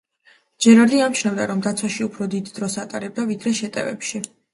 ჯერარდი 0.65 1.01
ამჩნევდა 1.07 1.45
რომ 1.51 1.61
დაცვაში 1.65 2.05
უფრო 2.07 2.27
დიდ 2.31 2.49
დროს 2.55 2.79
ატარებდა, 2.85 3.27
ვიდრე 3.33 3.55
შეტევებში. 3.61 4.23